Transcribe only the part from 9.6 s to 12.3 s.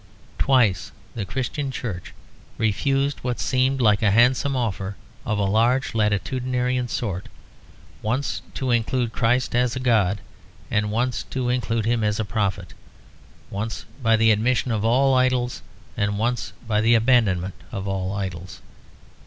a god and once to include him as a